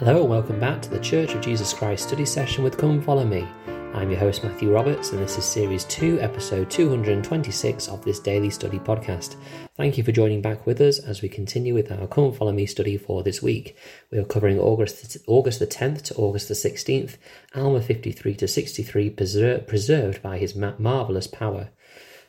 [0.00, 3.26] Hello and welcome back to the Church of Jesus Christ study session with Come Follow
[3.26, 3.46] Me.
[3.92, 8.48] I'm your host Matthew Roberts and this is series 2 episode 226 of this daily
[8.48, 9.36] study podcast.
[9.76, 12.64] Thank you for joining back with us as we continue with our Come Follow Me
[12.64, 13.76] study for this week.
[14.10, 17.18] We are covering August August the 10th to August the 16th,
[17.54, 21.68] Alma 53 to 63 preser- preserved by his ma- marvelous power.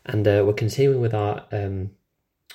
[0.05, 1.91] And uh, we're continuing with our um,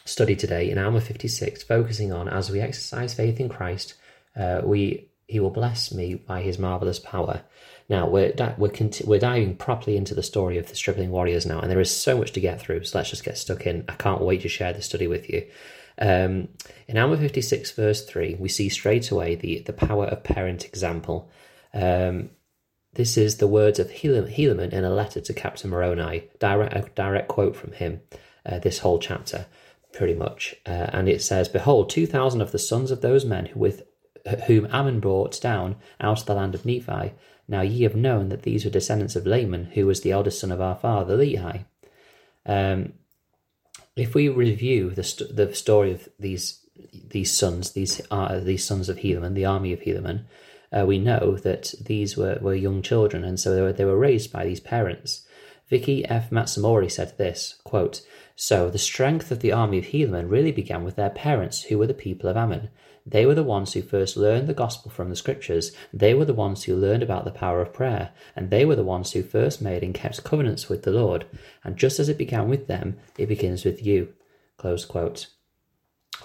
[0.05, 3.95] study today in Alma 56 focusing on as we exercise faith in Christ
[4.37, 7.43] uh, we he will bless me by his marvelous power.
[7.89, 11.47] Now we're di- we're conti- we're diving properly into the story of the Stripling Warriors
[11.47, 12.85] now, and there is so much to get through.
[12.85, 13.85] So let's just get stuck in.
[13.89, 15.47] I can't wait to share the study with you.
[15.99, 16.49] Um,
[16.89, 20.65] in Alma fifty six verse three, we see straight away the the power of parent
[20.65, 21.31] example.
[21.73, 22.31] Um,
[22.95, 27.29] this is the words of Helaman in a letter to Captain Moroni, direct a direct
[27.29, 28.01] quote from him.
[28.45, 29.47] Uh, this whole chapter,
[29.93, 33.47] pretty much, uh, and it says, "Behold, two thousand of the sons of those men
[33.47, 33.83] who with
[34.47, 37.13] whom Ammon brought down out of the land of Nephi.
[37.49, 40.51] Now ye have known that these were descendants of Laman, who was the eldest son
[40.51, 41.65] of our father Lehi.
[42.45, 42.95] Um,
[43.95, 46.61] if we review the st- the story of these
[46.93, 50.25] these sons, these uh, these sons of Helaman, the army of Helaman,
[50.73, 53.97] uh, we know that these were, were young children, and so they were, they were
[53.97, 55.27] raised by these parents.
[55.69, 56.31] Vicki F.
[56.31, 58.03] Matsumori said this quote,
[58.37, 61.87] So the strength of the army of Helaman really began with their parents, who were
[61.87, 62.69] the people of Ammon.
[63.07, 65.71] They were the ones who first learned the gospel from the scriptures.
[65.93, 68.11] They were the ones who learned about the power of prayer.
[68.35, 71.25] And they were the ones who first made and kept covenants with the Lord.
[71.63, 74.13] And just as it began with them, it begins with you.
[74.57, 75.29] Close quote.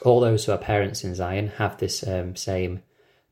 [0.04, 2.82] All those who are parents in Zion have this um, same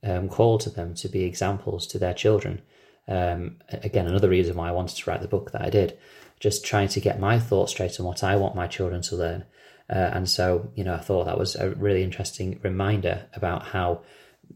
[0.04, 2.62] um, call to them to be examples to their children.
[3.08, 5.98] Um, again, another reason why I wanted to write the book that I did.
[6.40, 9.46] Just trying to get my thoughts straight on what I want my children to learn.
[9.90, 14.02] Uh, and so, you know, I thought that was a really interesting reminder about how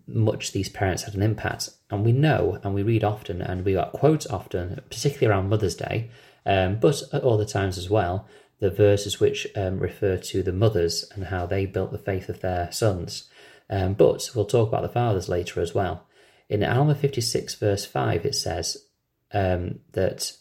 [0.08, 1.70] much these parents had an impact.
[1.90, 5.75] And we know and we read often and we got quotes often, particularly around Mother's
[5.75, 6.09] Day,
[6.46, 8.28] um, but at other times as well,
[8.59, 12.41] the verses which um, refer to the mothers and how they built the faith of
[12.41, 13.30] their sons.
[13.69, 16.06] Um, but we'll talk about the fathers later as well.
[16.50, 18.78] In Alma 56, verse 5, it says
[19.34, 20.34] um, that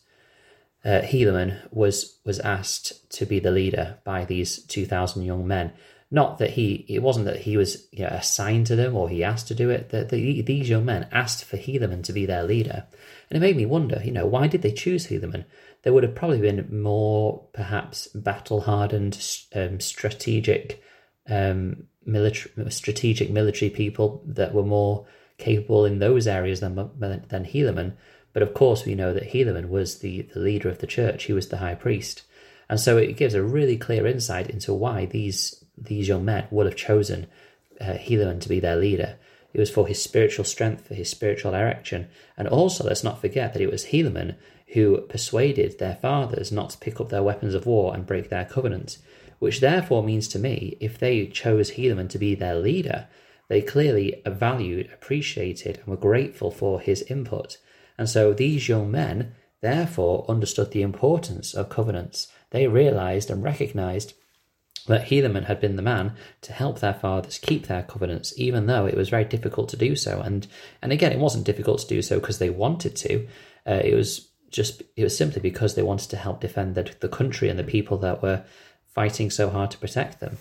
[0.85, 5.73] uh, Helaman was was asked to be the leader by these two thousand young men.
[6.15, 9.25] Not that he, it wasn't that he was you know, assigned to them or he
[9.25, 9.89] asked to do it.
[9.89, 12.85] That the, these young men asked for Helaman to be their leader,
[13.31, 13.99] and it made me wonder.
[14.05, 15.47] You know, why did they choose Helaman?
[15.83, 19.15] There would have probably been more, perhaps, battle-hardened,
[19.55, 20.83] um, strategic,
[21.29, 25.07] um, military, strategic military people that were more
[25.39, 27.95] capable in those areas than than Helaman
[28.33, 31.33] but of course, we know that Helaman was the, the leader of the church, he
[31.33, 32.23] was the high priest.
[32.69, 36.67] And so it gives a really clear insight into why these, these young men would
[36.67, 37.27] have chosen
[37.81, 39.17] uh, Helaman to be their leader.
[39.53, 42.09] It was for his spiritual strength, for his spiritual direction.
[42.37, 44.37] And also, let's not forget that it was Helaman
[44.73, 48.47] who persuaded their fathers not to pick up their weapons of war and break their
[48.47, 48.97] covenant,
[49.39, 53.07] which therefore means to me, if they chose Helaman to be their leader,
[53.49, 57.59] they clearly valued, appreciated, and were grateful for his input.
[58.03, 62.27] And so these young men therefore understood the importance of covenants.
[62.51, 64.15] They realized and recognized
[64.89, 68.87] that Helaman had been the man to help their fathers keep their covenants, even though
[68.87, 70.21] it was very difficult to do so.
[70.21, 70.49] And
[70.83, 73.29] and again, it wasn't difficult to do so because they wanted to.
[73.65, 77.09] Uh, it was just it was simply because they wanted to help defend the, the
[77.09, 78.43] country and the people that were
[78.89, 80.39] fighting so hard to protect them.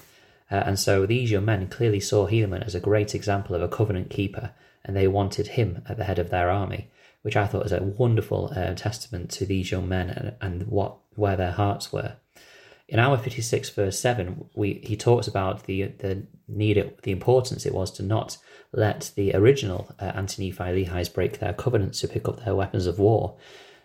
[0.49, 3.67] Uh, and so these young men clearly saw Helaman as a great example of a
[3.67, 4.49] covenant keeper,
[4.83, 6.89] and they wanted him at the head of their army
[7.21, 10.97] which I thought was a wonderful uh, testament to these young men and, and what
[11.15, 12.15] where their hearts were.
[12.87, 17.65] In Alma 56, verse 7, we, he talks about the, the need, it, the importance
[17.65, 18.37] it was to not
[18.73, 23.37] let the original uh, Anti-Nephi-Lehies break their covenants to pick up their weapons of war.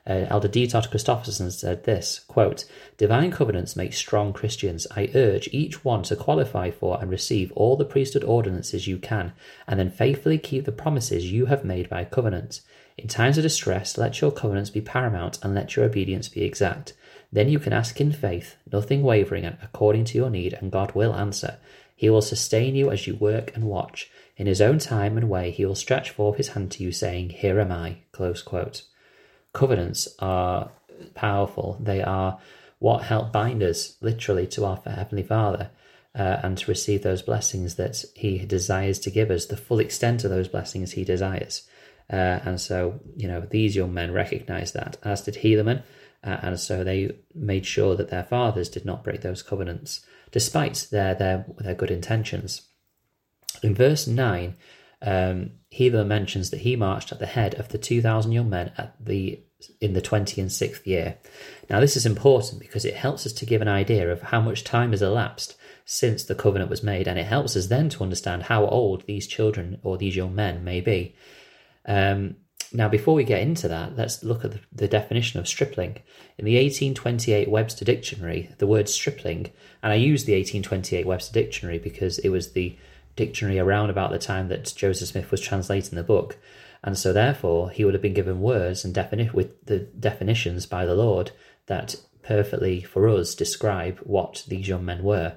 [0.09, 0.67] Uh, Elder D.
[0.67, 2.65] Todd Christofferson said this, quote,
[2.97, 4.87] Divine covenants make strong Christians.
[4.97, 9.33] I urge each one to qualify for and receive all the priesthood ordinances you can,
[9.66, 12.60] and then faithfully keep the promises you have made by covenant.
[12.98, 16.95] In times of distress, let your covenants be paramount and let your obedience be exact.
[17.31, 21.15] Then you can ask in faith, nothing wavering, according to your need, and God will
[21.15, 21.59] answer.
[21.95, 24.10] He will sustain you as you work and watch.
[24.37, 27.31] In his own time and way, he will stretch forth his hand to you, saying,
[27.31, 27.98] Here am I.
[29.53, 30.71] Covenants are
[31.15, 31.78] powerful.
[31.81, 32.39] They are
[32.78, 35.71] what help bind us, literally, to our Heavenly Father.
[36.15, 40.25] Uh, and to receive those blessings that he desires to give us, the full extent
[40.25, 41.69] of those blessings he desires.
[42.11, 45.83] Uh, and so, you know, these young men recognized that, as did Helaman.
[46.23, 50.87] Uh, and so they made sure that their fathers did not break those covenants, despite
[50.91, 52.63] their, their, their good intentions.
[53.63, 54.57] In verse 9,
[55.03, 58.95] um, Helaman mentions that he marched at the head of the 2,000 young men at
[59.05, 59.43] the
[59.81, 61.17] in the 20 and 6th year.
[61.71, 64.65] Now, this is important because it helps us to give an idea of how much
[64.65, 68.45] time has elapsed since the covenant was made, and it helps us then to understand
[68.45, 71.15] how old these children or these young men may be.
[71.86, 72.36] Um,
[72.72, 75.98] now, before we get into that, let's look at the, the, definition of stripling.
[76.36, 79.50] In the 1828 Webster Dictionary, the word stripling,
[79.83, 82.77] and I use the 1828 Webster Dictionary because it was the
[83.15, 86.38] dictionary around about the time that Joseph Smith was translating the book,
[86.83, 90.84] and so therefore he would have been given words and defini- with the definitions by
[90.84, 91.30] the Lord
[91.66, 95.36] that perfectly for us describe what these young men were.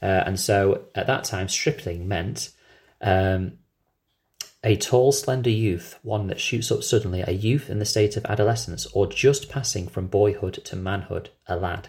[0.00, 2.50] Uh, and so at that time, stripling meant
[3.00, 3.58] um,
[4.64, 8.24] a tall, slender youth, one that shoots up suddenly, a youth in the state of
[8.26, 11.88] adolescence, or just passing from boyhood to manhood, a lad.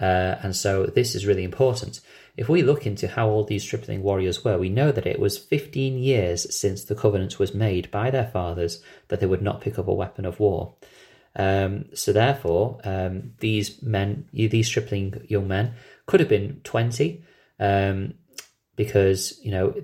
[0.00, 2.00] Uh, and so this is really important.
[2.36, 5.38] If we look into how old these stripling warriors were, we know that it was
[5.38, 9.78] 15 years since the covenant was made by their fathers that they would not pick
[9.78, 10.74] up a weapon of war.
[11.36, 15.74] Um, so therefore, um, these men, these stripling young men,
[16.06, 17.22] could have been 20,
[17.60, 18.14] um,
[18.76, 19.74] because you know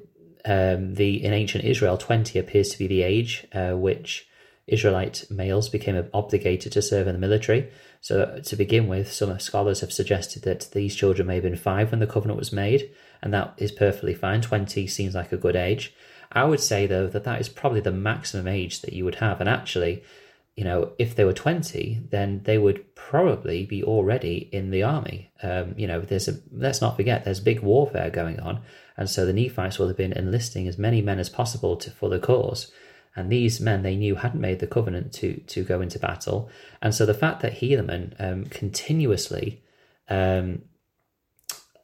[0.48, 4.26] um, the in ancient Israel, 20 appears to be the age uh, which
[4.66, 7.70] Israelite males became obligated to serve in the military.
[8.00, 11.90] So, to begin with, some scholars have suggested that these children may have been five
[11.90, 12.90] when the covenant was made,
[13.22, 14.40] and that is perfectly fine.
[14.40, 15.94] 20 seems like a good age.
[16.30, 19.40] I would say, though, that that is probably the maximum age that you would have.
[19.40, 20.02] And actually,
[20.54, 25.30] you know, if they were 20, then they would probably be already in the army.
[25.42, 28.62] Um, you know, there's a, let's not forget, there's big warfare going on.
[28.98, 32.08] And so the Nephites will have been enlisting as many men as possible to, for
[32.10, 32.70] the cause.
[33.14, 36.50] And these men they knew hadn't made the covenant to, to go into battle.
[36.82, 39.62] And so the fact that Helaman um, continuously,
[40.08, 40.62] um,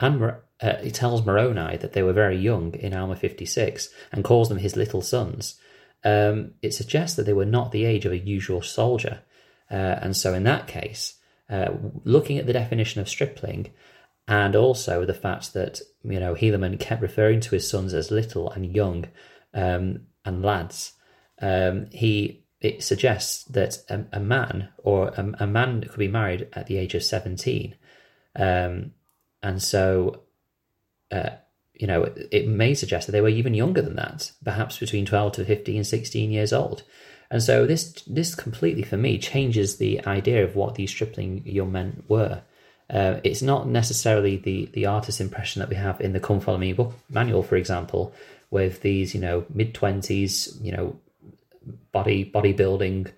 [0.00, 4.49] and uh, he tells Moroni that they were very young in Alma 56 and calls
[4.49, 5.60] them his little sons,
[6.02, 9.20] um, it suggests that they were not the age of a usual soldier.
[9.70, 11.14] Uh, and so in that case,
[11.49, 11.70] uh,
[12.05, 13.70] looking at the definition of stripling,
[14.26, 18.50] and also the fact that you know Helaman kept referring to his sons as little
[18.50, 19.06] and young
[19.52, 20.92] um, and lads.
[21.40, 26.48] Um, he it suggests that a, a man or a, a, man could be married
[26.54, 27.74] at the age of seventeen,
[28.36, 28.92] um,
[29.42, 30.22] and so
[31.10, 31.30] uh,
[31.74, 35.32] you know it may suggest that they were even younger than that, perhaps between twelve
[35.32, 36.82] to 15, and 16 years old.
[37.30, 41.72] And so this this completely for me changes the idea of what these stripling young
[41.72, 42.42] men were.
[42.94, 46.58] Uh, it's not necessarily the the artist's impression that we have in the Come Follow
[46.58, 48.14] Me book manual, for example,
[48.50, 50.96] with these you know mid twenties, you know,
[51.91, 53.11] body bodybuilding,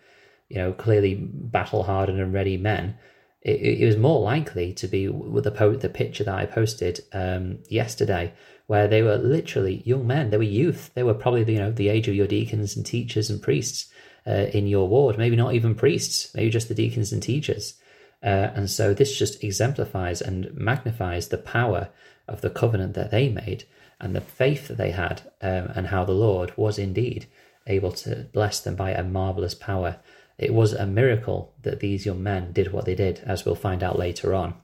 [0.49, 2.97] you know, clearly battle hardened and ready men.
[3.43, 7.05] It, it, was more likely to be with the po- the picture that I posted
[7.13, 8.33] um, yesterday,
[8.67, 10.31] where they were literally young men.
[10.31, 10.91] They were youth.
[10.95, 13.93] They were probably you know the age of your deacons and teachers and priests
[14.27, 15.19] uh, in your ward.
[15.19, 16.35] Maybe not even priests.
[16.35, 17.75] Maybe just the deacons and teachers
[18.23, 21.91] uh, and so this just exemplifies and magnifies the power
[22.27, 23.65] of the covenant that they made
[24.01, 27.27] and the faith that they had, um, and how the Lord was indeed
[27.67, 29.99] able to bless them by a marvelous power.
[30.39, 33.83] It was a miracle that these young men did what they did, as we'll find
[33.83, 34.55] out later on.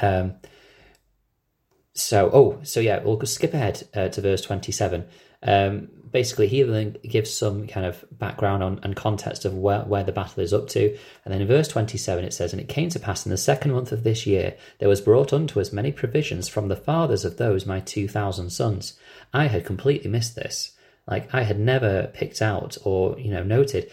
[0.00, 0.36] Um,
[1.94, 5.04] so, oh, so yeah, we'll skip ahead uh, to verse 27.
[5.42, 10.04] Um, basically, he then gives some kind of background on and context of where, where
[10.04, 10.96] the battle is up to.
[11.24, 13.72] And then in verse 27, it says, And it came to pass in the second
[13.72, 17.36] month of this year, there was brought unto us many provisions from the fathers of
[17.36, 18.98] those my 2,000 sons.
[19.32, 20.72] I had completely missed this.
[21.06, 23.90] Like, I had never picked out or, you know, noted.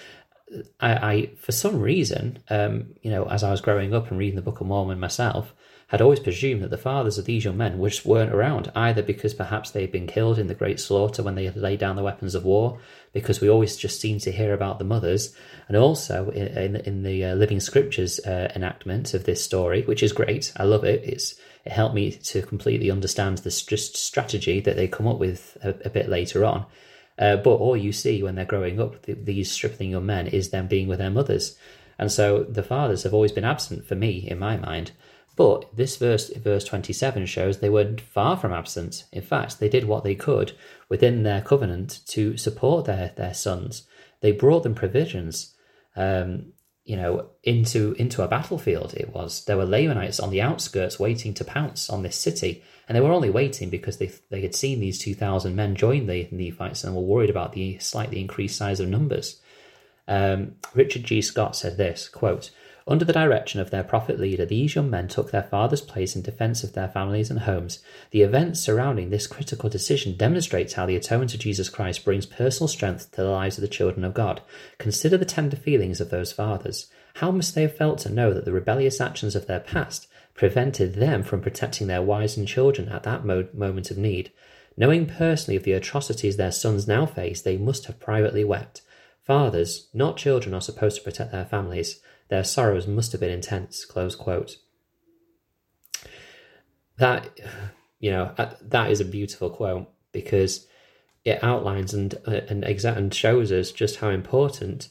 [0.79, 4.36] I, I for some reason, um, you know, as I was growing up and reading
[4.36, 5.53] the Book of Mormon myself,
[5.88, 9.34] had always presumed that the fathers of these young men just weren't around, either because
[9.34, 12.04] perhaps they had been killed in the great slaughter when they had laid down the
[12.04, 12.80] weapons of war,
[13.13, 15.36] because we always just seem to hear about the mothers,
[15.68, 20.12] and also in, in, the uh, Living Scriptures uh, enactment of this story, which is
[20.12, 20.51] great.
[20.58, 21.04] I love it.
[21.04, 25.58] It's it helped me to completely understand the just strategy that they come up with
[25.63, 26.65] a, a bit later on.
[27.18, 30.50] Uh, but all you see when they're growing up, the, these stripling young men, is
[30.50, 31.58] them being with their mothers.
[31.98, 34.92] And so the fathers have always been absent for me, in my mind.
[35.36, 39.06] But this verse, verse 27, shows they were far from absent.
[39.12, 40.54] In fact, they did what they could
[40.88, 43.84] within their covenant to support their, their sons.
[44.22, 45.54] They brought them provisions,
[45.96, 46.54] um,
[46.86, 48.94] you know, into, into a battlefield.
[48.94, 52.96] It was there were Lamanites on the outskirts waiting to pounce on this city, and
[52.96, 56.30] they were only waiting because they they had seen these two thousand men join the
[56.32, 59.42] Nephites and were worried about the slightly increased size of numbers.
[60.08, 61.22] Um, Richard G.
[61.22, 62.51] Scott said this quote
[62.88, 66.22] Under the direction of their prophet leader, these young men took their father's place in
[66.22, 67.80] defense of their families and homes.
[68.12, 72.68] The events surrounding this critical decision demonstrates how the atonement of Jesus Christ brings personal
[72.68, 74.42] strength to the lives of the children of God.
[74.77, 76.86] Consider the tender feelings of those fathers.
[77.15, 80.94] How must they have felt to know that the rebellious actions of their past prevented
[80.94, 84.32] them from protecting their wives and children at that mo- moment of need?
[84.77, 88.84] Knowing personally of the atrocities their sons now face, they must have privately wept.
[89.24, 92.00] Fathers, not children, are supposed to protect their families.
[92.29, 93.86] Their sorrows must have been intense.
[93.86, 94.58] Close quote.
[96.98, 97.39] That,
[98.00, 100.67] you know, uh, that is a beautiful quote because
[101.24, 104.89] it outlines and uh, and exa- and shows us just how important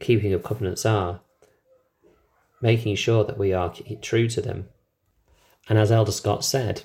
[0.00, 1.20] keeping of covenants are.
[2.60, 4.68] Making sure that we are true to them.
[5.68, 6.82] And as Elder Scott said,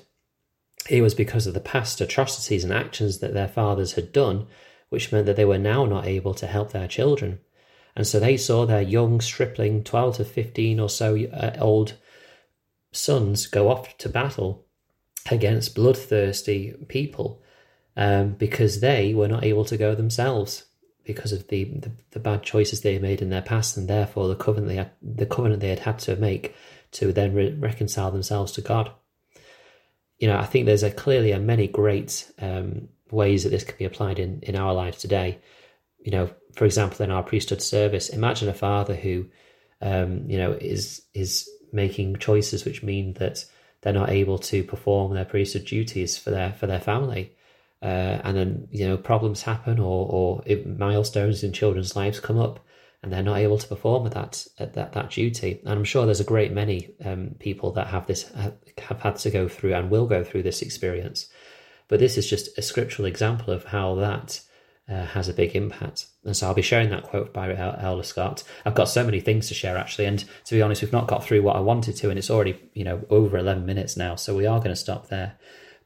[0.88, 4.46] it was because of the past atrocities and actions that their fathers had done,
[4.88, 7.40] which meant that they were now not able to help their children.
[7.98, 11.94] And so they saw their young, stripling, 12 to 15 or so uh, old
[12.92, 14.64] sons go off to battle
[15.32, 17.42] against bloodthirsty people
[17.96, 20.66] um, because they were not able to go themselves
[21.02, 24.36] because of the, the, the, bad choices they made in their past and therefore the
[24.36, 26.54] covenant they had, the covenant they had had to make
[26.92, 28.92] to then re- reconcile themselves to God.
[30.20, 33.76] You know, I think there's a clearly a many great um, ways that this can
[33.76, 35.40] be applied in, in our lives today.
[35.98, 39.26] You know, for example, in our priesthood service, imagine a father who,
[39.80, 43.44] um, you know, is is making choices which mean that
[43.80, 47.32] they're not able to perform their priesthood duties for their for their family,
[47.82, 52.64] uh, and then you know problems happen or or milestones in children's lives come up,
[53.02, 55.60] and they're not able to perform at that at that that duty.
[55.64, 58.30] And I'm sure there's a great many um, people that have this
[58.78, 61.28] have had to go through and will go through this experience.
[61.88, 64.40] But this is just a scriptural example of how that
[64.88, 66.06] uh, has a big impact.
[66.24, 68.42] And so I'll be sharing that quote by Elder Scott.
[68.64, 71.24] I've got so many things to share actually, and to be honest, we've not got
[71.24, 74.36] through what I wanted to, and it's already you know over eleven minutes now, so
[74.36, 75.36] we are going to stop there.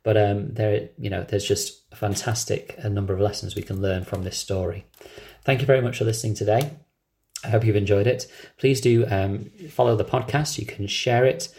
[0.04, 3.80] But um, there, you know, there's just a fantastic a number of lessons we can
[3.80, 4.85] learn from this story.
[5.44, 6.71] Thank you very much for listening today.
[7.44, 8.26] I hope you've enjoyed it.
[8.56, 10.59] Please do um, follow the podcast.
[10.59, 11.52] You can share it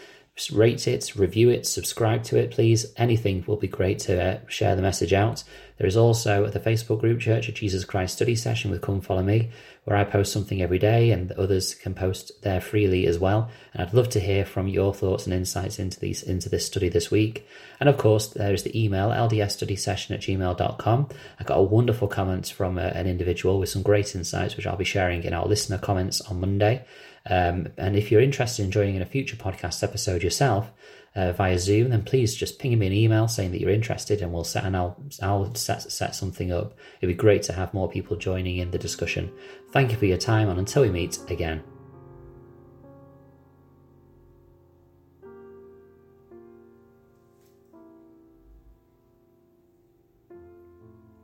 [0.52, 2.86] rate it, review it, subscribe to it, please.
[2.96, 5.44] Anything will be great to uh, share the message out.
[5.76, 9.22] There is also the Facebook group Church of Jesus Christ study session with Come Follow
[9.22, 9.50] Me,
[9.84, 13.50] where I post something every day and others can post there freely as well.
[13.72, 16.88] And I'd love to hear from your thoughts and insights into these into this study
[16.88, 17.46] this week.
[17.80, 21.08] And of course, there is the email ldsstudysession at gmail.com.
[21.40, 24.66] I got a wonderful comment from a, uh, an individual with some great insights, which
[24.66, 26.84] I'll be sharing in our listener comments on Monday.
[27.28, 30.70] Um, and if you're interested in joining in a future podcast episode yourself
[31.16, 34.32] uh, via Zoom, then please just ping me an email saying that you're interested, and
[34.32, 36.74] we'll set and I'll I'll set set something up.
[37.00, 39.32] It'd be great to have more people joining in the discussion.
[39.72, 41.73] Thank you for your time, and until we meet again.